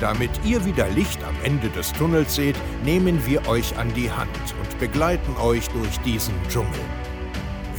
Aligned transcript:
Damit 0.00 0.30
ihr 0.44 0.64
wieder 0.64 0.88
Licht 0.88 1.22
am 1.24 1.34
Ende 1.44 1.68
des 1.68 1.92
Tunnels 1.92 2.34
seht, 2.34 2.56
nehmen 2.84 3.20
wir 3.26 3.46
euch 3.46 3.76
an 3.76 3.92
die 3.94 4.10
Hand 4.10 4.30
und 4.58 4.78
begleiten 4.78 5.36
euch 5.36 5.68
durch 5.68 5.98
diesen 6.00 6.34
Dschungel. 6.48 6.80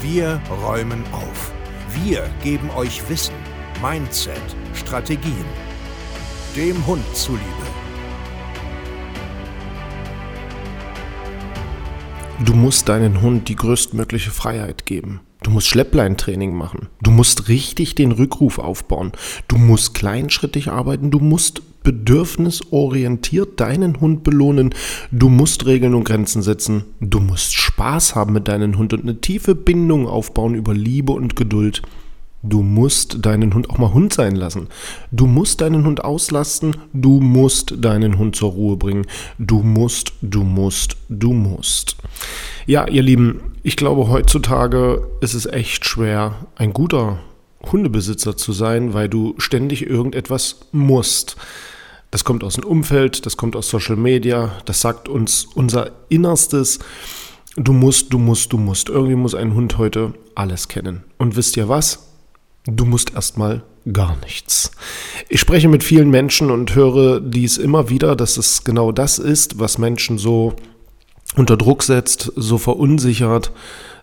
Wir 0.02 0.40
räumen 0.64 1.04
auf. 1.12 1.52
Wir 2.04 2.30
geben 2.44 2.70
euch 2.72 3.02
Wissen, 3.10 3.34
Mindset, 3.82 4.36
Strategien. 4.76 5.46
Dem 6.56 6.86
Hund 6.86 7.04
zuliebe. 7.16 7.42
Du 12.46 12.54
musst 12.54 12.88
deinen 12.88 13.22
Hund 13.22 13.50
die 13.50 13.56
größtmögliche 13.56 14.32
Freiheit 14.32 14.86
geben. 14.86 15.22
Du 15.44 15.50
musst 15.50 15.68
Schleppleintraining 15.68 16.56
machen. 16.56 16.90
Du 17.02 17.10
musst 17.10 17.48
richtig 17.48 17.96
den 17.96 18.12
Rückruf 18.12 18.60
aufbauen. 18.60 19.12
Du 19.48 19.58
musst 19.58 19.96
kleinschrittig 19.96 20.70
arbeiten. 20.70 21.10
Du 21.10 21.20
musst 21.20 21.64
bedürfnisorientiert 21.84 23.60
deinen 23.60 24.00
Hund 24.00 24.24
belohnen. 24.24 24.74
Du 25.12 25.30
musst 25.30 25.66
Regeln 25.66 25.94
und 25.94 26.04
Grenzen 26.04 26.42
setzen. 26.42 26.84
Du 27.00 27.20
musst 27.20 27.54
Spaß 27.54 28.16
haben 28.16 28.34
mit 28.34 28.48
deinem 28.48 28.78
Hund 28.78 28.94
und 28.94 29.04
eine 29.04 29.20
tiefe 29.22 29.56
Bindung 29.56 30.08
aufbauen 30.08 30.56
über 30.56 30.74
Liebe 30.74 31.14
und 31.14 31.36
Geduld. 31.36 31.82
Du 32.44 32.64
musst 32.64 33.24
deinen 33.24 33.54
Hund 33.54 33.70
auch 33.70 33.78
mal 33.78 33.94
Hund 33.94 34.14
sein 34.14 34.36
lassen. 34.36 34.68
Du 35.12 35.28
musst 35.28 35.62
deinen 35.62 35.86
Hund 35.86 36.04
auslasten. 36.04 36.76
Du 36.92 37.20
musst 37.20 37.76
deinen 37.78 38.18
Hund 38.18 38.36
zur 38.36 38.52
Ruhe 38.52 38.78
bringen. 38.78 39.06
Du 39.38 39.62
musst, 39.62 40.14
du 40.22 40.44
musst, 40.44 40.98
du 41.08 41.34
musst. 41.34 41.98
Ja, 42.66 42.88
ihr 42.88 43.04
Lieben, 43.04 43.42
ich 43.62 43.76
glaube, 43.76 44.10
heutzutage 44.10 45.08
ist 45.22 45.36
es 45.36 45.46
echt 45.46 45.86
schwer, 45.86 46.48
ein 46.56 46.74
guter 46.74 47.20
Hundebesitzer 47.72 48.38
zu 48.38 48.54
sein, 48.54 48.94
weil 48.94 49.10
du 49.10 49.36
ständig 49.38 49.86
irgendetwas 49.86 50.62
musst. 50.72 51.36
Das 52.12 52.24
kommt 52.24 52.44
aus 52.44 52.56
dem 52.56 52.66
Umfeld, 52.66 53.26
das 53.26 53.38
kommt 53.38 53.56
aus 53.56 53.70
Social 53.70 53.96
Media, 53.96 54.52
das 54.66 54.82
sagt 54.82 55.08
uns 55.08 55.46
unser 55.54 55.92
Innerstes. 56.10 56.80
Du 57.56 57.74
musst, 57.74 58.14
du 58.14 58.20
musst, 58.20 58.54
du 58.54 58.58
musst. 58.58 58.90
Irgendwie 58.90 59.16
muss 59.16 59.36
ein 59.36 59.54
Hund 59.54 59.78
heute 59.78 60.14
alles 60.36 60.68
kennen. 60.68 61.04
Und 61.18 61.36
wisst 61.36 61.58
ihr 61.58 61.70
was? 61.70 62.08
Du 62.66 62.86
musst 62.86 63.14
erstmal 63.14 63.64
gar 63.92 64.18
nichts. 64.18 64.72
Ich 65.30 65.40
spreche 65.40 65.68
mit 65.68 65.84
vielen 65.84 66.10
Menschen 66.10 66.52
und 66.52 66.76
höre 66.76 67.20
dies 67.20 67.58
immer 67.58 67.90
wieder, 67.90 68.16
dass 68.16 68.38
es 68.38 68.64
genau 68.64 68.92
das 68.92 69.18
ist, 69.18 69.60
was 69.60 69.78
Menschen 69.78 70.18
so 70.18 70.54
unter 71.36 71.58
Druck 71.58 71.84
setzt, 71.84 72.32
so 72.36 72.58
verunsichert, 72.58 73.52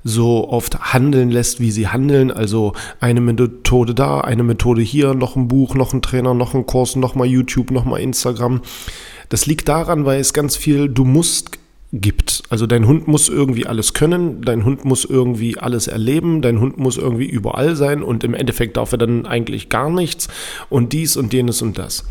so 0.04 0.48
oft 0.48 0.92
handeln 0.92 1.30
lässt, 1.30 1.60
wie 1.60 1.70
sie 1.70 1.88
handeln. 1.88 2.30
Also 2.30 2.72
eine 3.00 3.20
Methode 3.20 3.94
da, 3.94 4.20
eine 4.20 4.42
Methode 4.42 4.82
hier, 4.82 5.14
noch 5.14 5.36
ein 5.36 5.48
Buch, 5.48 5.74
noch 5.74 5.92
ein 5.92 6.02
Trainer, 6.02 6.34
noch 6.34 6.54
ein 6.54 6.66
Kurs, 6.66 6.96
noch 6.96 7.14
mal 7.14 7.26
YouTube, 7.26 7.70
noch 7.70 7.84
mal 7.84 7.98
Instagram. 7.98 8.62
Das 9.28 9.46
liegt 9.46 9.68
daran, 9.68 10.04
weil 10.04 10.20
es 10.20 10.32
ganz 10.32 10.56
viel 10.56 10.88
du 10.88 11.04
musst 11.04 11.58
gibt. 11.92 12.42
Also 12.50 12.66
dein 12.66 12.86
Hund 12.86 13.08
muss 13.08 13.28
irgendwie 13.28 13.66
alles 13.66 13.94
können, 13.94 14.42
dein 14.42 14.64
Hund 14.64 14.84
muss 14.84 15.04
irgendwie 15.04 15.58
alles 15.58 15.86
erleben, 15.86 16.42
dein 16.42 16.60
Hund 16.60 16.78
muss 16.78 16.98
irgendwie 16.98 17.26
überall 17.26 17.76
sein 17.76 18.02
und 18.02 18.24
im 18.24 18.34
Endeffekt 18.34 18.76
darf 18.76 18.92
er 18.92 18.98
dann 18.98 19.26
eigentlich 19.26 19.68
gar 19.68 19.90
nichts 19.90 20.28
und 20.68 20.92
dies 20.92 21.16
und 21.16 21.32
jenes 21.32 21.62
und 21.62 21.78
das. 21.78 22.04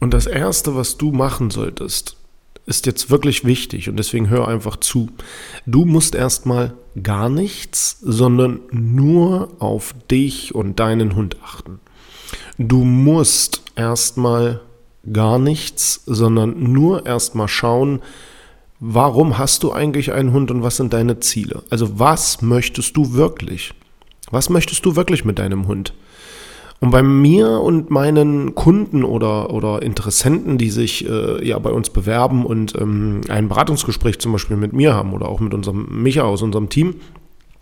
Und 0.00 0.12
das 0.12 0.26
Erste, 0.26 0.74
was 0.74 0.98
du 0.98 1.12
machen 1.12 1.50
solltest, 1.50 2.16
ist 2.66 2.86
jetzt 2.86 3.10
wirklich 3.10 3.44
wichtig 3.44 3.88
und 3.88 3.96
deswegen 3.96 4.28
hör 4.28 4.48
einfach 4.48 4.76
zu. 4.76 5.08
Du 5.66 5.84
musst 5.84 6.14
erstmal 6.14 6.74
gar 7.02 7.28
nichts, 7.28 7.98
sondern 8.02 8.60
nur 8.70 9.50
auf 9.58 9.94
dich 10.10 10.54
und 10.54 10.78
deinen 10.78 11.16
Hund 11.16 11.36
achten. 11.42 11.80
Du 12.58 12.84
musst 12.84 13.62
erstmal 13.74 14.60
gar 15.10 15.38
nichts, 15.38 16.02
sondern 16.06 16.72
nur 16.72 17.06
erstmal 17.06 17.48
schauen, 17.48 18.00
warum 18.78 19.38
hast 19.38 19.62
du 19.62 19.72
eigentlich 19.72 20.12
einen 20.12 20.32
Hund 20.32 20.50
und 20.50 20.62
was 20.62 20.76
sind 20.76 20.92
deine 20.92 21.20
Ziele? 21.20 21.62
Also 21.70 21.98
was 21.98 22.42
möchtest 22.42 22.96
du 22.96 23.14
wirklich? 23.14 23.74
Was 24.30 24.48
möchtest 24.48 24.84
du 24.84 24.96
wirklich 24.96 25.24
mit 25.24 25.38
deinem 25.38 25.66
Hund? 25.66 25.94
Und 26.82 26.90
bei 26.90 27.04
mir 27.04 27.60
und 27.60 27.90
meinen 27.90 28.56
Kunden 28.56 29.04
oder, 29.04 29.50
oder 29.50 29.82
Interessenten, 29.82 30.58
die 30.58 30.68
sich 30.68 31.08
äh, 31.08 31.46
ja 31.46 31.56
bei 31.60 31.70
uns 31.70 31.90
bewerben 31.90 32.44
und 32.44 32.74
ähm, 32.74 33.20
ein 33.28 33.48
Beratungsgespräch 33.48 34.18
zum 34.18 34.32
Beispiel 34.32 34.56
mit 34.56 34.72
mir 34.72 34.92
haben 34.92 35.12
oder 35.12 35.28
auch 35.28 35.38
mit 35.38 35.54
unserem 35.54 36.02
Micha 36.02 36.22
aus 36.22 36.42
unserem 36.42 36.70
Team, 36.70 36.96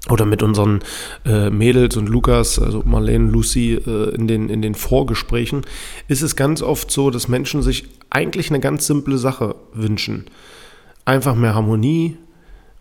oder 0.08 0.24
mit 0.24 0.42
unseren 0.42 0.80
äh, 1.26 1.50
Mädels 1.50 1.98
und 1.98 2.08
Lukas, 2.08 2.58
also 2.58 2.82
Marlene, 2.86 3.30
Lucy, 3.30 3.74
äh, 3.74 4.14
in, 4.14 4.26
den, 4.26 4.48
in 4.48 4.62
den 4.62 4.74
Vorgesprächen, 4.74 5.66
ist 6.08 6.22
es 6.22 6.34
ganz 6.34 6.62
oft 6.62 6.90
so, 6.90 7.10
dass 7.10 7.28
Menschen 7.28 7.60
sich 7.60 7.84
eigentlich 8.08 8.48
eine 8.48 8.60
ganz 8.60 8.86
simple 8.86 9.18
Sache 9.18 9.54
wünschen. 9.74 10.24
Einfach 11.04 11.34
mehr 11.34 11.54
Harmonie, 11.54 12.16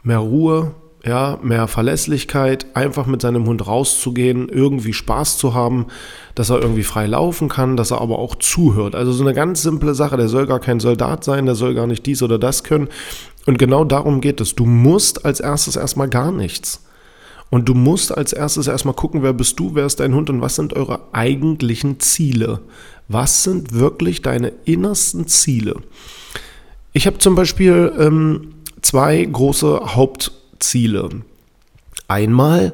mehr 0.03 0.19
Ruhe, 0.19 0.73
ja, 1.05 1.39
mehr 1.41 1.67
Verlässlichkeit, 1.67 2.75
einfach 2.75 3.05
mit 3.05 3.21
seinem 3.21 3.45
Hund 3.45 3.65
rauszugehen, 3.65 4.49
irgendwie 4.49 4.93
Spaß 4.93 5.37
zu 5.37 5.53
haben, 5.53 5.87
dass 6.35 6.49
er 6.49 6.61
irgendwie 6.61 6.83
frei 6.83 7.05
laufen 7.05 7.47
kann, 7.47 7.77
dass 7.77 7.91
er 7.91 8.01
aber 8.01 8.19
auch 8.19 8.35
zuhört. 8.35 8.95
Also 8.95 9.13
so 9.13 9.23
eine 9.23 9.33
ganz 9.33 9.61
simple 9.61 9.95
Sache, 9.95 10.17
der 10.17 10.27
soll 10.27 10.45
gar 10.45 10.59
kein 10.59 10.79
Soldat 10.79 11.23
sein, 11.23 11.45
der 11.45 11.55
soll 11.55 11.73
gar 11.73 11.87
nicht 11.87 12.05
dies 12.05 12.21
oder 12.21 12.37
das 12.37 12.63
können. 12.63 12.89
Und 13.45 13.57
genau 13.57 13.85
darum 13.85 14.19
geht 14.19 14.41
es. 14.41 14.55
Du 14.55 14.65
musst 14.65 15.25
als 15.25 15.39
erstes 15.39 15.77
erstmal 15.77 16.09
gar 16.09 16.31
nichts. 16.31 16.83
Und 17.49 17.67
du 17.67 17.73
musst 17.73 18.16
als 18.16 18.33
erstes 18.33 18.67
erstmal 18.67 18.93
gucken, 18.93 19.23
wer 19.23 19.33
bist 19.33 19.59
du, 19.59 19.73
wer 19.73 19.85
ist 19.85 19.99
dein 19.99 20.13
Hund 20.13 20.29
und 20.29 20.41
was 20.41 20.55
sind 20.55 20.75
eure 20.75 20.99
eigentlichen 21.13 21.99
Ziele. 21.99 22.59
Was 23.07 23.43
sind 23.43 23.73
wirklich 23.73 24.21
deine 24.21 24.53
innersten 24.66 25.27
Ziele? 25.27 25.77
Ich 26.93 27.07
habe 27.07 27.17
zum 27.17 27.35
Beispiel 27.35 27.91
ähm, 27.97 28.53
zwei 28.81 29.23
große 29.23 29.95
Haupt 29.95 30.31
Ziele. 30.59 31.09
Einmal, 32.08 32.74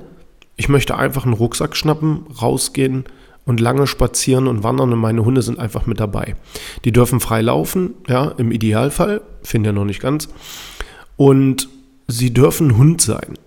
ich 0.56 0.70
möchte 0.70 0.98
einfach 0.98 1.26
einen 1.26 1.34
Rucksack 1.34 1.76
schnappen, 1.76 2.26
rausgehen 2.42 3.06
und 3.46 3.60
lange 3.60 3.88
spazieren 3.88 4.48
und 4.48 4.64
wandern 4.64 4.92
und 4.92 5.00
meine 5.00 5.24
Hunde 5.24 5.42
sind 5.42 5.60
einfach 5.60 5.86
mit 5.86 6.00
dabei. 6.00 6.36
Die 6.84 6.92
dürfen 6.92 7.20
frei 7.20 7.42
laufen, 7.42 7.94
ja, 8.08 8.34
im 8.38 8.52
Idealfall, 8.52 9.22
finde 9.44 9.70
ja 9.70 9.74
noch 9.74 9.86
nicht 9.86 10.02
ganz. 10.02 10.30
Und 11.18 11.70
sie 12.08 12.34
dürfen 12.34 12.78
Hund 12.78 13.02
sein. 13.02 13.38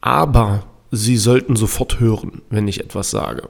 Aber 0.00 0.64
sie 0.90 1.16
sollten 1.16 1.56
sofort 1.56 2.00
hören, 2.00 2.42
wenn 2.50 2.68
ich 2.68 2.80
etwas 2.80 3.10
sage. 3.10 3.48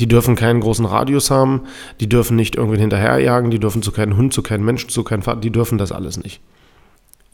Die 0.00 0.08
dürfen 0.08 0.36
keinen 0.36 0.60
großen 0.60 0.86
Radius 0.86 1.30
haben, 1.30 1.62
die 2.00 2.08
dürfen 2.08 2.36
nicht 2.36 2.56
irgendwen 2.56 2.80
hinterherjagen, 2.80 3.50
die 3.50 3.58
dürfen 3.58 3.82
zu 3.82 3.92
keinem 3.92 4.16
Hund, 4.16 4.32
zu 4.32 4.42
keinem 4.42 4.64
Menschen, 4.64 4.88
zu 4.88 5.04
keinem 5.04 5.22
Vater, 5.22 5.40
die 5.40 5.50
dürfen 5.50 5.76
das 5.76 5.92
alles 5.92 6.16
nicht. 6.22 6.40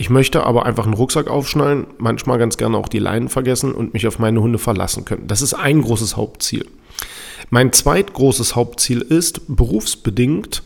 Ich 0.01 0.11
möchte 0.11 0.45
aber 0.45 0.65
einfach 0.65 0.85
einen 0.85 0.95
Rucksack 0.95 1.29
aufschnallen, 1.29 1.89
manchmal 1.99 2.39
ganz 2.39 2.57
gerne 2.57 2.79
auch 2.79 2.89
die 2.89 3.01
Leinen 3.01 3.29
vergessen 3.29 3.73
und 3.73 3.95
mich 3.95 4.07
auf 4.07 4.21
meine 4.21 4.41
Hunde 4.41 4.59
verlassen 4.59 5.05
können. 5.05 5.27
Das 5.27 5.43
ist 5.43 5.55
ein 5.55 5.83
großes 5.83 6.17
Hauptziel. 6.17 6.67
Mein 7.51 7.73
zweitgroßes 7.73 8.55
Hauptziel 8.55 9.01
ist, 9.01 9.43
berufsbedingt 9.49 10.63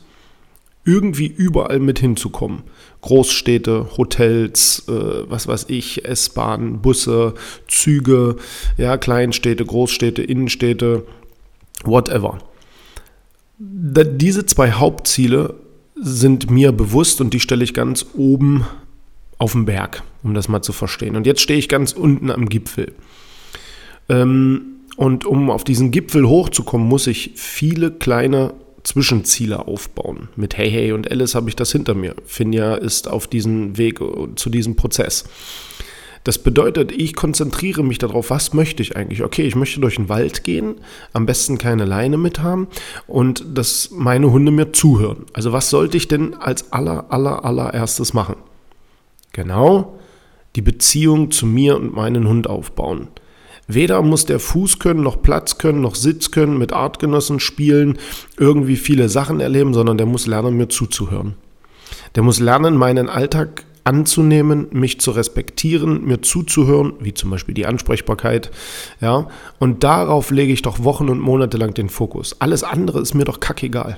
irgendwie 0.84 1.26
überall 1.26 1.78
mit 1.78 1.98
hinzukommen. 1.98 2.62
Großstädte, 3.00 3.97
Hotels, 3.97 4.84
äh, 4.88 5.31
was 5.31 5.47
weiß 5.47 5.66
ich, 5.69 6.04
S-Bahnen, 6.04 6.83
Busse, 6.83 7.34
Züge, 7.68 8.36
ja, 8.77 8.97
Kleinstädte, 8.97 9.65
Großstädte, 9.65 10.22
Innenstädte, 10.22 11.04
whatever. 11.84 12.39
Da, 13.59 14.04
diese 14.04 14.45
zwei 14.45 14.72
Hauptziele 14.72 15.54
sind 15.95 16.51
mir 16.51 16.72
bewusst 16.72 17.21
und 17.21 17.33
die 17.33 17.41
stelle 17.41 17.65
ich 17.65 17.74
ganz 17.74 18.07
oben 18.15 18.66
auf 19.42 19.53
dem 19.53 19.65
Berg, 19.65 20.04
um 20.22 20.34
das 20.34 20.48
mal 20.48 20.62
zu 20.62 20.72
verstehen. 20.72 21.16
Und 21.16 21.27
jetzt 21.27 21.41
stehe 21.41 21.59
ich 21.59 21.68
ganz 21.68 21.92
unten 21.92 22.30
am 22.30 22.48
Gipfel. 22.48 22.92
Ähm, 24.09 24.77
und 24.97 25.24
um 25.24 25.50
auf 25.50 25.65
diesen 25.65 25.91
Gipfel 25.91 26.28
hochzukommen, 26.28 26.86
muss 26.86 27.09
ich 27.09 27.33
viele 27.34 27.91
kleine 27.91 28.54
Zwischenziele 28.84 29.66
aufbauen. 29.66 30.28
Mit 30.36 30.56
Hey 30.56 30.71
Hey 30.71 30.92
und 30.92 31.10
Alice 31.10 31.34
habe 31.34 31.48
ich 31.48 31.56
das 31.56 31.72
hinter 31.72 31.94
mir. 31.94 32.15
Finja 32.24 32.77
ist 32.77 33.09
auf 33.09 33.27
diesem 33.27 33.77
Weg 33.78 33.98
zu 34.36 34.48
diesem 34.48 34.77
Prozess. 34.77 35.24
Das 36.22 36.38
bedeutet, 36.38 36.92
ich 36.92 37.16
konzentriere 37.16 37.83
mich 37.83 37.98
darauf, 37.98 38.30
was 38.30 38.53
möchte 38.53 38.80
ich 38.80 38.95
eigentlich? 38.95 39.24
Okay, 39.24 39.42
ich 39.42 39.56
möchte 39.56 39.80
durch 39.80 39.97
den 39.97 40.09
Wald 40.09 40.45
gehen, 40.45 40.77
am 41.12 41.27
besten 41.27 41.59
keine 41.59 41.84
Leine 41.84 42.16
mit 42.16 42.38
haben 42.38 42.68
und 43.09 43.45
dass 43.59 43.91
meine 43.91 44.30
Hunde 44.30 44.53
mir 44.53 44.72
zuhören. 44.72 45.27
Also 45.33 45.53
was 45.53 45.68
sollte 45.68 45.97
ich 45.97 46.06
denn 46.06 46.34
als 46.34 46.72
aller, 46.72 47.06
aller, 47.10 47.45
allererstes 47.45 48.15
machen? 48.15 48.36
Genau, 49.33 49.99
die 50.57 50.63
Beziehung 50.63 51.31
zu 51.31 51.47
mir 51.47 51.77
und 51.77 51.95
meinen 51.95 52.29
Hund 52.29 52.47
aufbauen. 52.47 53.09
Weder 53.69 54.03
muss 54.03 54.27
der 54.27 54.41
Fuß 54.41 54.79
können, 54.79 55.03
noch 55.03 55.23
Platz 55.23 55.57
können, 55.57 55.81
noch 55.81 55.95
Sitz 55.95 56.31
können, 56.31 56.59
mit 56.59 56.73
Artgenossen 56.73 57.41
spielen, 57.41 57.99
irgendwie 58.37 58.77
viele 58.77 59.09
Sachen 59.09 59.41
erleben, 59.41 59.73
sondern 59.73 59.97
der 59.97 60.07
muss 60.07 60.27
lernen, 60.27 60.57
mir 60.57 60.69
zuzuhören. 60.69 61.34
Der 62.15 62.23
muss 62.23 62.41
lernen, 62.41 62.77
meinen 62.77 63.09
Alltag 63.09 63.65
anzunehmen, 63.84 64.69
mich 64.71 65.01
zu 65.01 65.11
respektieren, 65.11 66.05
mir 66.05 66.23
zuzuhören, 66.23 66.95
wie 67.01 67.15
zum 67.15 67.31
Beispiel 67.31 67.55
die 67.55 67.67
Ansprechbarkeit, 67.67 68.51
ja, 69.01 69.29
und 69.59 69.83
darauf 69.83 70.31
lege 70.31 70.53
ich 70.53 70.63
doch 70.63 70.84
Wochen 70.84 71.09
und 71.09 71.21
Monate 71.21 71.57
lang 71.57 71.75
den 71.75 71.89
Fokus. 71.89 72.41
Alles 72.41 72.63
andere 72.65 73.01
ist 73.01 73.15
mir 73.15 73.25
doch 73.25 73.41
kackegal. 73.41 73.97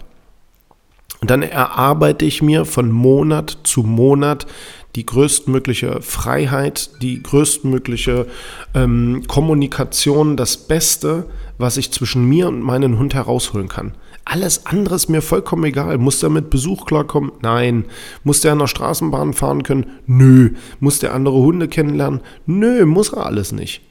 Und 1.20 1.30
dann 1.30 1.42
erarbeite 1.42 2.24
ich 2.24 2.42
mir 2.42 2.64
von 2.64 2.90
Monat 2.90 3.58
zu 3.64 3.82
Monat 3.82 4.46
die 4.96 5.06
größtmögliche 5.06 6.00
Freiheit, 6.02 7.02
die 7.02 7.22
größtmögliche 7.22 8.26
ähm, 8.74 9.24
Kommunikation, 9.26 10.36
das 10.36 10.56
Beste, 10.56 11.26
was 11.58 11.76
ich 11.76 11.92
zwischen 11.92 12.28
mir 12.28 12.48
und 12.48 12.62
meinem 12.62 12.98
Hund 12.98 13.14
herausholen 13.14 13.68
kann. 13.68 13.94
Alles 14.24 14.64
andere 14.66 14.94
ist 14.94 15.08
mir 15.08 15.20
vollkommen 15.20 15.64
egal. 15.64 15.98
Muss 15.98 16.20
der 16.20 16.30
mit 16.30 16.48
Besuch 16.48 16.86
klarkommen? 16.86 17.32
Nein. 17.42 17.84
Muss 18.22 18.40
der 18.40 18.52
an 18.52 18.60
der 18.60 18.68
Straßenbahn 18.68 19.34
fahren 19.34 19.62
können? 19.62 19.86
Nö. 20.06 20.50
Muss 20.80 20.98
der 20.98 21.12
andere 21.12 21.36
Hunde 21.36 21.68
kennenlernen? 21.68 22.20
Nö, 22.46 22.86
muss 22.86 23.12
er 23.12 23.26
alles 23.26 23.52
nicht. 23.52 23.82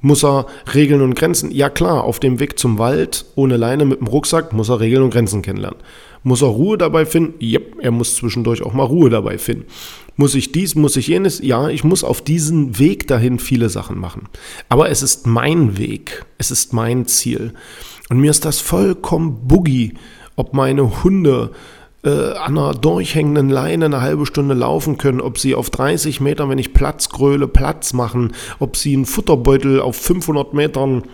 Muss 0.00 0.24
er 0.24 0.46
Regeln 0.74 1.00
und 1.00 1.14
Grenzen? 1.14 1.50
Ja 1.50 1.68
klar, 1.68 2.04
auf 2.04 2.20
dem 2.20 2.40
Weg 2.40 2.58
zum 2.58 2.78
Wald 2.78 3.24
ohne 3.34 3.56
Leine 3.56 3.84
mit 3.84 4.00
dem 4.00 4.08
Rucksack 4.08 4.52
muss 4.52 4.68
er 4.68 4.80
Regeln 4.80 5.02
und 5.02 5.10
Grenzen 5.10 5.42
kennenlernen. 5.42 5.78
Muss 6.22 6.42
er 6.42 6.48
Ruhe 6.48 6.78
dabei 6.78 7.04
finden? 7.06 7.34
Jep, 7.38 7.76
er 7.80 7.90
muss 7.90 8.14
zwischendurch 8.16 8.62
auch 8.62 8.72
mal 8.72 8.84
Ruhe 8.84 9.10
dabei 9.10 9.38
finden. 9.38 9.64
Muss 10.16 10.34
ich 10.34 10.52
dies, 10.52 10.74
muss 10.74 10.96
ich 10.96 11.08
jenes? 11.08 11.40
Ja, 11.42 11.68
ich 11.68 11.84
muss 11.84 12.04
auf 12.04 12.22
diesen 12.22 12.78
Weg 12.78 13.08
dahin 13.08 13.38
viele 13.38 13.68
Sachen 13.68 13.98
machen. 13.98 14.28
Aber 14.68 14.90
es 14.90 15.02
ist 15.02 15.26
mein 15.26 15.78
Weg, 15.78 16.24
es 16.38 16.50
ist 16.50 16.72
mein 16.72 17.06
Ziel. 17.06 17.54
Und 18.10 18.18
mir 18.18 18.30
ist 18.30 18.44
das 18.44 18.60
vollkommen 18.60 19.48
boogie, 19.48 19.94
ob 20.36 20.54
meine 20.54 21.02
Hunde 21.02 21.50
äh, 22.04 22.32
an 22.32 22.58
einer 22.58 22.74
durchhängenden 22.74 23.48
Leine 23.48 23.86
eine 23.86 24.00
halbe 24.00 24.26
Stunde 24.26 24.54
laufen 24.54 24.98
können, 24.98 25.20
ob 25.20 25.38
sie 25.38 25.54
auf 25.54 25.70
30 25.70 26.20
Metern, 26.20 26.50
wenn 26.50 26.58
ich 26.58 26.74
Platz 26.74 27.08
gröle, 27.08 27.48
Platz 27.48 27.92
machen, 27.92 28.32
ob 28.58 28.76
sie 28.76 28.94
einen 28.94 29.06
Futterbeutel 29.06 29.80
auf 29.80 29.96
500 29.96 30.52
Metern 30.52 31.04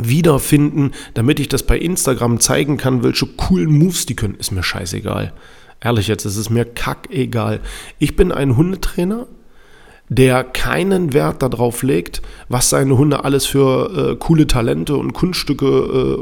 wiederfinden, 0.00 0.92
damit 1.14 1.40
ich 1.40 1.48
das 1.48 1.62
bei 1.62 1.78
Instagram 1.78 2.40
zeigen 2.40 2.76
kann, 2.76 3.02
welche 3.02 3.26
coolen 3.26 3.72
Moves 3.72 4.06
die 4.06 4.16
können, 4.16 4.34
ist 4.34 4.52
mir 4.52 4.62
scheißegal. 4.62 5.32
Ehrlich 5.80 6.08
jetzt, 6.08 6.24
es 6.24 6.36
ist 6.36 6.50
mir 6.50 6.64
kackegal. 6.64 7.60
Ich 7.98 8.16
bin 8.16 8.32
ein 8.32 8.56
Hundetrainer, 8.56 9.26
der 10.08 10.44
keinen 10.44 11.12
Wert 11.12 11.42
darauf 11.42 11.82
legt, 11.82 12.22
was 12.48 12.70
seine 12.70 12.96
Hunde 12.96 13.24
alles 13.24 13.46
für 13.46 14.12
äh, 14.12 14.16
coole 14.16 14.46
Talente 14.46 14.96
und 14.96 15.12
Kunststücke 15.12 15.66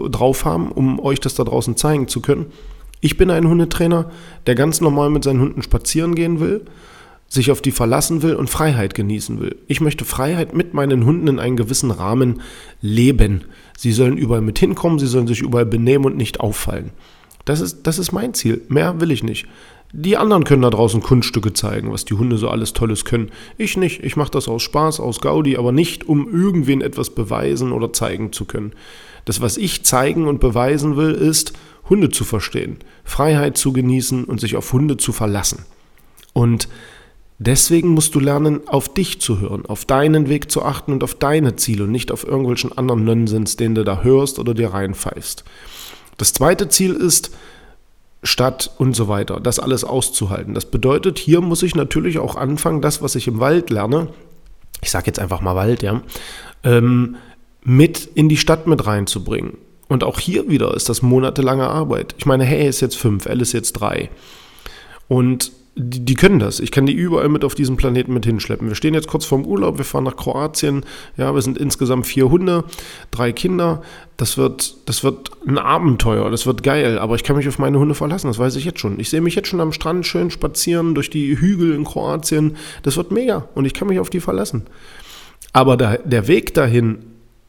äh, 0.06 0.10
drauf 0.10 0.44
haben, 0.44 0.72
um 0.72 0.98
euch 0.98 1.20
das 1.20 1.34
da 1.34 1.44
draußen 1.44 1.76
zeigen 1.76 2.08
zu 2.08 2.20
können. 2.20 2.46
Ich 3.00 3.18
bin 3.18 3.30
ein 3.30 3.46
Hundetrainer, 3.46 4.10
der 4.46 4.54
ganz 4.54 4.80
normal 4.80 5.10
mit 5.10 5.24
seinen 5.24 5.40
Hunden 5.40 5.62
spazieren 5.62 6.14
gehen 6.14 6.40
will, 6.40 6.62
sich 7.34 7.50
auf 7.50 7.60
die 7.60 7.72
verlassen 7.72 8.22
will 8.22 8.36
und 8.36 8.48
Freiheit 8.48 8.94
genießen 8.94 9.40
will. 9.40 9.56
Ich 9.66 9.80
möchte 9.80 10.04
Freiheit 10.04 10.54
mit 10.54 10.72
meinen 10.72 11.04
Hunden 11.04 11.26
in 11.26 11.38
einem 11.40 11.56
gewissen 11.56 11.90
Rahmen 11.90 12.40
leben. 12.80 13.44
Sie 13.76 13.92
sollen 13.92 14.16
überall 14.16 14.40
mit 14.40 14.58
hinkommen, 14.58 15.00
sie 15.00 15.08
sollen 15.08 15.26
sich 15.26 15.42
überall 15.42 15.66
benehmen 15.66 16.04
und 16.04 16.16
nicht 16.16 16.38
auffallen. 16.38 16.90
Das 17.44 17.60
ist, 17.60 17.82
das 17.82 17.98
ist 17.98 18.12
mein 18.12 18.34
Ziel. 18.34 18.62
Mehr 18.68 19.00
will 19.00 19.10
ich 19.10 19.24
nicht. 19.24 19.46
Die 19.92 20.16
anderen 20.16 20.44
können 20.44 20.62
da 20.62 20.70
draußen 20.70 21.02
Kunststücke 21.02 21.52
zeigen, 21.52 21.92
was 21.92 22.04
die 22.04 22.14
Hunde 22.14 22.36
so 22.36 22.48
alles 22.48 22.72
Tolles 22.72 23.04
können. 23.04 23.30
Ich 23.58 23.76
nicht. 23.76 24.02
Ich 24.02 24.16
mache 24.16 24.30
das 24.30 24.48
aus 24.48 24.62
Spaß, 24.62 25.00
aus 25.00 25.20
Gaudi, 25.20 25.56
aber 25.56 25.72
nicht, 25.72 26.08
um 26.08 26.32
irgendwen 26.32 26.80
etwas 26.80 27.10
beweisen 27.10 27.72
oder 27.72 27.92
zeigen 27.92 28.32
zu 28.32 28.44
können. 28.44 28.72
Das, 29.24 29.40
was 29.40 29.56
ich 29.56 29.84
zeigen 29.84 30.26
und 30.28 30.40
beweisen 30.40 30.96
will, 30.96 31.12
ist, 31.12 31.52
Hunde 31.88 32.10
zu 32.10 32.24
verstehen, 32.24 32.78
Freiheit 33.04 33.56
zu 33.56 33.72
genießen 33.72 34.24
und 34.24 34.40
sich 34.40 34.56
auf 34.56 34.72
Hunde 34.72 34.96
zu 34.96 35.12
verlassen. 35.12 35.64
Und 36.32 36.68
deswegen 37.46 37.88
musst 37.88 38.14
du 38.14 38.20
lernen, 38.20 38.66
auf 38.66 38.92
dich 38.92 39.20
zu 39.20 39.40
hören, 39.40 39.66
auf 39.66 39.84
deinen 39.84 40.28
Weg 40.28 40.50
zu 40.50 40.62
achten 40.62 40.92
und 40.92 41.04
auf 41.04 41.14
deine 41.14 41.56
Ziele 41.56 41.84
und 41.84 41.92
nicht 41.92 42.12
auf 42.12 42.26
irgendwelchen 42.26 42.76
anderen 42.76 43.04
Nonsens, 43.04 43.56
den 43.56 43.74
du 43.74 43.84
da 43.84 44.02
hörst 44.02 44.38
oder 44.38 44.54
dir 44.54 44.72
reinpfeifst. 44.72 45.44
Das 46.16 46.32
zweite 46.32 46.68
Ziel 46.68 46.94
ist, 46.94 47.30
Stadt 48.22 48.70
und 48.78 48.96
so 48.96 49.08
weiter, 49.08 49.38
das 49.38 49.58
alles 49.58 49.84
auszuhalten. 49.84 50.54
Das 50.54 50.64
bedeutet, 50.64 51.18
hier 51.18 51.42
muss 51.42 51.62
ich 51.62 51.74
natürlich 51.74 52.18
auch 52.18 52.36
anfangen, 52.36 52.80
das, 52.80 53.02
was 53.02 53.16
ich 53.16 53.28
im 53.28 53.38
Wald 53.38 53.68
lerne, 53.68 54.08
ich 54.80 54.90
sage 54.90 55.06
jetzt 55.06 55.18
einfach 55.18 55.42
mal 55.42 55.54
Wald, 55.54 55.82
ja, 55.82 56.02
ähm, 56.62 57.16
mit 57.62 58.08
in 58.14 58.28
die 58.28 58.36
Stadt 58.36 58.66
mit 58.66 58.86
reinzubringen. 58.86 59.58
Und 59.88 60.04
auch 60.04 60.18
hier 60.18 60.48
wieder 60.48 60.74
ist 60.74 60.88
das 60.88 61.02
monatelange 61.02 61.68
Arbeit. 61.68 62.14
Ich 62.18 62.24
meine, 62.24 62.44
hey 62.44 62.66
ist 62.66 62.80
jetzt 62.80 62.96
fünf, 62.96 63.26
L 63.26 63.42
ist 63.42 63.52
jetzt 63.52 63.72
drei. 63.72 64.10
Und 65.08 65.52
die, 65.76 66.04
die, 66.04 66.14
können 66.14 66.38
das. 66.38 66.60
Ich 66.60 66.70
kann 66.70 66.86
die 66.86 66.92
überall 66.92 67.28
mit 67.28 67.44
auf 67.44 67.56
diesem 67.56 67.76
Planeten 67.76 68.14
mit 68.14 68.24
hinschleppen. 68.24 68.68
Wir 68.68 68.76
stehen 68.76 68.94
jetzt 68.94 69.08
kurz 69.08 69.24
vorm 69.24 69.44
Urlaub, 69.44 69.76
wir 69.76 69.84
fahren 69.84 70.04
nach 70.04 70.16
Kroatien. 70.16 70.84
Ja, 71.16 71.34
wir 71.34 71.42
sind 71.42 71.58
insgesamt 71.58 72.06
vier 72.06 72.30
Hunde, 72.30 72.64
drei 73.10 73.32
Kinder. 73.32 73.82
Das 74.16 74.38
wird, 74.38 74.76
das 74.86 75.02
wird 75.02 75.32
ein 75.46 75.58
Abenteuer, 75.58 76.30
das 76.30 76.46
wird 76.46 76.62
geil. 76.62 76.98
Aber 76.98 77.16
ich 77.16 77.24
kann 77.24 77.36
mich 77.36 77.48
auf 77.48 77.58
meine 77.58 77.80
Hunde 77.80 77.96
verlassen, 77.96 78.28
das 78.28 78.38
weiß 78.38 78.54
ich 78.54 78.64
jetzt 78.64 78.78
schon. 78.78 79.00
Ich 79.00 79.10
sehe 79.10 79.20
mich 79.20 79.34
jetzt 79.34 79.48
schon 79.48 79.60
am 79.60 79.72
Strand 79.72 80.06
schön 80.06 80.30
spazieren 80.30 80.94
durch 80.94 81.10
die 81.10 81.36
Hügel 81.40 81.74
in 81.74 81.84
Kroatien. 81.84 82.56
Das 82.84 82.96
wird 82.96 83.10
mega 83.10 83.48
und 83.56 83.64
ich 83.64 83.74
kann 83.74 83.88
mich 83.88 83.98
auf 83.98 84.10
die 84.10 84.20
verlassen. 84.20 84.62
Aber 85.52 85.76
der, 85.76 85.98
der 85.98 86.28
Weg 86.28 86.54
dahin, 86.54 86.98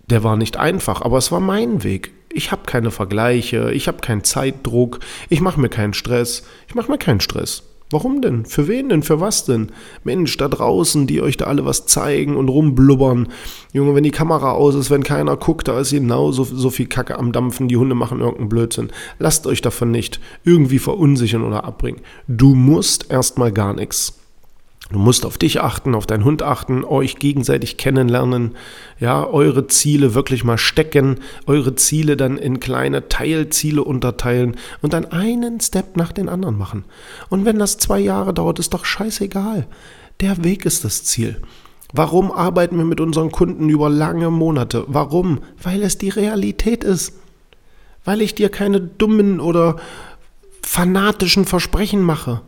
der 0.09 0.23
war 0.23 0.35
nicht 0.35 0.57
einfach, 0.57 1.01
aber 1.03 1.19
es 1.19 1.31
war 1.31 1.39
mein 1.39 1.83
Weg. 1.83 2.11
Ich 2.29 2.51
habe 2.51 2.63
keine 2.65 2.89
Vergleiche, 2.89 3.71
ich 3.71 3.87
habe 3.87 3.99
keinen 3.99 4.23
Zeitdruck, 4.23 4.99
ich 5.29 5.41
mache 5.41 5.59
mir 5.59 5.69
keinen 5.69 5.93
Stress. 5.93 6.43
Ich 6.67 6.73
mache 6.73 6.91
mir 6.91 6.97
keinen 6.97 7.21
Stress. 7.21 7.63
Warum 7.91 8.21
denn? 8.21 8.45
Für 8.45 8.67
wen 8.67 8.89
denn? 8.89 9.03
Für 9.03 9.19
was 9.19 9.45
denn? 9.45 9.71
Mensch, 10.03 10.35
da 10.37 10.47
draußen, 10.47 11.05
die 11.05 11.21
euch 11.21 11.37
da 11.37 11.45
alle 11.45 11.65
was 11.65 11.85
zeigen 11.85 12.35
und 12.35 12.49
rumblubbern. 12.49 13.27
Junge, 13.73 13.93
wenn 13.93 14.03
die 14.03 14.11
Kamera 14.11 14.53
aus 14.53 14.73
ist, 14.73 14.89
wenn 14.89 15.03
keiner 15.03 15.37
guckt, 15.37 15.67
da 15.67 15.79
ist 15.79 15.91
genau 15.91 16.31
so, 16.31 16.43
so 16.43 16.71
viel 16.71 16.87
Kacke 16.87 17.19
am 17.19 17.31
Dampfen, 17.31 17.67
die 17.67 17.77
Hunde 17.77 17.93
machen 17.93 18.21
irgendeinen 18.21 18.49
Blödsinn. 18.49 18.89
Lasst 19.19 19.45
euch 19.45 19.61
davon 19.61 19.91
nicht 19.91 20.19
irgendwie 20.43 20.79
verunsichern 20.79 21.43
oder 21.43 21.63
abbringen. 21.63 22.01
Du 22.27 22.55
musst 22.55 23.11
erstmal 23.11 23.51
gar 23.51 23.75
nichts. 23.75 24.24
Du 24.91 24.99
musst 24.99 25.25
auf 25.25 25.39
dich 25.39 25.61
achten, 25.61 25.95
auf 25.95 26.05
deinen 26.05 26.25
Hund 26.25 26.43
achten, 26.43 26.85
euch 26.85 27.17
gegenseitig 27.17 27.77
kennenlernen, 27.77 28.55
ja, 28.99 29.25
eure 29.25 29.65
Ziele 29.65 30.13
wirklich 30.13 30.43
mal 30.43 30.59
stecken, 30.59 31.21
eure 31.47 31.75
Ziele 31.75 32.15
dann 32.15 32.37
in 32.37 32.59
kleine 32.59 33.09
Teilziele 33.09 33.83
unterteilen 33.83 34.57
und 34.83 34.93
dann 34.93 35.05
einen 35.05 35.59
Step 35.59 35.97
nach 35.97 36.11
den 36.11 36.29
anderen 36.29 36.57
machen. 36.57 36.85
Und 37.29 37.45
wenn 37.45 37.57
das 37.57 37.79
zwei 37.79 37.99
Jahre 37.99 38.31
dauert, 38.31 38.59
ist 38.59 38.75
doch 38.75 38.85
scheißegal. 38.85 39.65
Der 40.21 40.43
Weg 40.43 40.65
ist 40.65 40.85
das 40.85 41.03
Ziel. 41.03 41.41
Warum 41.91 42.31
arbeiten 42.31 42.77
wir 42.77 42.85
mit 42.85 43.01
unseren 43.01 43.31
Kunden 43.31 43.69
über 43.69 43.89
lange 43.89 44.29
Monate? 44.29 44.83
Warum? 44.87 45.39
Weil 45.63 45.81
es 45.81 45.97
die 45.97 46.09
Realität 46.09 46.83
ist. 46.83 47.13
Weil 48.03 48.21
ich 48.21 48.35
dir 48.35 48.49
keine 48.49 48.81
dummen 48.81 49.39
oder 49.39 49.77
fanatischen 50.61 51.45
Versprechen 51.45 52.01
mache. 52.01 52.41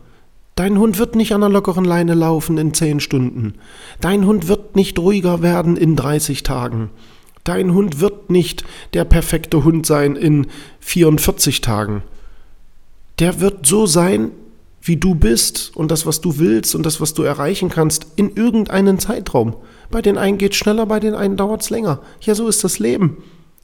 Dein 0.58 0.76
Hund 0.76 0.98
wird 0.98 1.14
nicht 1.14 1.30
an 1.30 1.44
einer 1.44 1.52
lockeren 1.52 1.84
Leine 1.84 2.14
laufen 2.14 2.58
in 2.58 2.74
10 2.74 2.98
Stunden. 2.98 3.54
Dein 4.00 4.26
Hund 4.26 4.48
wird 4.48 4.74
nicht 4.74 4.98
ruhiger 4.98 5.40
werden 5.40 5.76
in 5.76 5.94
30 5.94 6.42
Tagen. 6.42 6.90
Dein 7.44 7.74
Hund 7.74 8.00
wird 8.00 8.28
nicht 8.28 8.64
der 8.92 9.04
perfekte 9.04 9.62
Hund 9.62 9.86
sein 9.86 10.16
in 10.16 10.48
44 10.80 11.60
Tagen. 11.60 12.02
Der 13.20 13.40
wird 13.40 13.66
so 13.66 13.86
sein, 13.86 14.32
wie 14.82 14.96
du 14.96 15.14
bist 15.14 15.70
und 15.76 15.92
das, 15.92 16.06
was 16.06 16.20
du 16.20 16.38
willst 16.38 16.74
und 16.74 16.84
das, 16.84 17.00
was 17.00 17.14
du 17.14 17.22
erreichen 17.22 17.68
kannst, 17.68 18.08
in 18.16 18.34
irgendeinen 18.34 18.98
Zeitraum. 18.98 19.54
Bei 19.92 20.02
den 20.02 20.18
einen 20.18 20.38
geht 20.38 20.54
es 20.54 20.58
schneller, 20.58 20.86
bei 20.86 20.98
den 20.98 21.14
einen 21.14 21.36
dauert 21.36 21.62
es 21.62 21.70
länger. 21.70 22.00
Ja, 22.22 22.34
so 22.34 22.48
ist 22.48 22.64
das 22.64 22.80
Leben. 22.80 23.18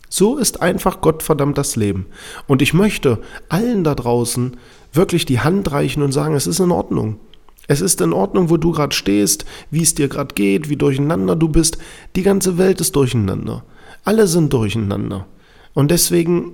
So 0.08 0.36
ist 0.36 0.62
einfach 0.62 1.00
Gottverdammt 1.00 1.58
das 1.58 1.74
Leben. 1.74 2.06
Und 2.46 2.62
ich 2.62 2.72
möchte 2.72 3.20
allen 3.48 3.82
da 3.82 3.96
draußen 3.96 4.56
wirklich 4.94 5.26
die 5.26 5.40
Hand 5.40 5.70
reichen 5.72 6.02
und 6.02 6.12
sagen, 6.12 6.34
es 6.34 6.46
ist 6.46 6.60
in 6.60 6.70
Ordnung. 6.70 7.18
Es 7.66 7.80
ist 7.80 8.00
in 8.00 8.12
Ordnung, 8.12 8.50
wo 8.50 8.56
du 8.56 8.72
gerade 8.72 8.94
stehst, 8.94 9.44
wie 9.70 9.82
es 9.82 9.94
dir 9.94 10.08
gerade 10.08 10.34
geht, 10.34 10.68
wie 10.68 10.76
durcheinander 10.76 11.34
du 11.34 11.48
bist. 11.48 11.78
Die 12.14 12.22
ganze 12.22 12.58
Welt 12.58 12.80
ist 12.80 12.94
durcheinander. 12.94 13.64
Alle 14.04 14.26
sind 14.26 14.52
durcheinander. 14.52 15.26
Und 15.72 15.90
deswegen 15.90 16.52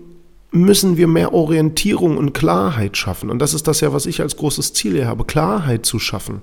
müssen 0.53 0.97
wir 0.97 1.07
mehr 1.07 1.33
Orientierung 1.33 2.17
und 2.17 2.33
Klarheit 2.33 2.97
schaffen. 2.97 3.31
Und 3.31 3.41
das 3.41 3.55
ist 3.55 3.69
das 3.69 3.81
ja, 3.81 3.93
was 3.93 4.07
ich 4.07 4.21
als 4.21 4.37
großes 4.37 4.73
Ziel 4.73 4.93
hier 4.93 5.07
habe, 5.07 5.25
Klarheit 5.25 5.85
zu 5.85 5.99
schaffen. 5.99 6.43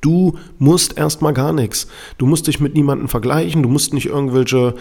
Du 0.00 0.38
musst 0.58 0.96
erstmal 0.96 1.32
gar 1.32 1.52
nichts. 1.52 1.86
Du 2.18 2.26
musst 2.26 2.46
dich 2.46 2.60
mit 2.60 2.74
niemandem 2.74 3.08
vergleichen, 3.08 3.62
du 3.62 3.68
musst 3.68 3.94
nicht 3.94 4.06
irgendwelche 4.06 4.74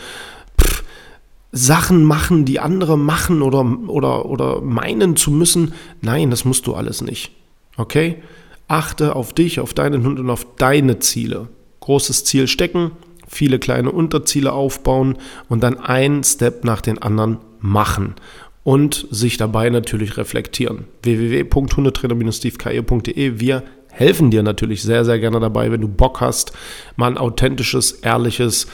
Sachen 1.51 2.03
machen, 2.03 2.45
die 2.45 2.59
andere 2.59 2.97
machen 2.97 3.41
oder, 3.41 3.65
oder, 3.87 4.25
oder 4.25 4.61
meinen 4.61 5.15
zu 5.15 5.31
müssen. 5.31 5.73
Nein, 6.01 6.29
das 6.29 6.45
musst 6.45 6.67
du 6.67 6.73
alles 6.73 7.01
nicht. 7.01 7.31
Okay? 7.77 8.21
Achte 8.67 9.15
auf 9.15 9.33
dich, 9.33 9.59
auf 9.59 9.73
deinen 9.73 10.05
Hund 10.05 10.19
und 10.19 10.29
auf 10.29 10.45
deine 10.57 10.99
Ziele. 10.99 11.49
großes 11.81 12.25
Ziel 12.25 12.47
stecken, 12.47 12.91
viele 13.27 13.59
kleine 13.59 13.91
Unterziele 13.91 14.53
aufbauen 14.53 15.17
und 15.49 15.63
dann 15.63 15.79
einen 15.79 16.23
Step 16.23 16.63
nach 16.63 16.81
den 16.81 17.01
anderen 17.01 17.37
machen 17.59 18.15
und 18.63 19.07
sich 19.09 19.37
dabei 19.37 19.69
natürlich 19.69 20.17
reflektieren. 20.17 20.85
www.hundetrainer-stevekeier.de 21.03 23.39
Wir 23.39 23.63
helfen 23.89 24.31
dir 24.31 24.43
natürlich 24.43 24.83
sehr, 24.83 25.05
sehr 25.05 25.19
gerne 25.19 25.39
dabei, 25.39 25.71
wenn 25.71 25.81
du 25.81 25.87
Bock 25.87 26.21
hast, 26.21 26.53
mal 26.95 27.07
ein 27.07 27.17
authentisches, 27.17 27.91
ehrliches, 27.91 28.67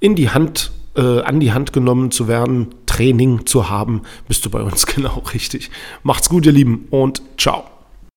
in 0.00 0.14
die 0.14 0.30
Hand, 0.30 0.70
äh, 0.96 1.20
an 1.20 1.40
die 1.40 1.52
Hand 1.52 1.72
genommen 1.72 2.10
zu 2.10 2.28
werden, 2.28 2.74
Training 2.86 3.46
zu 3.46 3.68
haben, 3.68 4.02
bist 4.26 4.44
du 4.44 4.50
bei 4.50 4.62
uns 4.62 4.86
genau 4.94 5.22
richtig. 5.32 5.70
Macht's 6.02 6.28
gut, 6.28 6.46
ihr 6.46 6.52
Lieben, 6.52 6.86
und 6.90 7.22
ciao. 7.36 7.77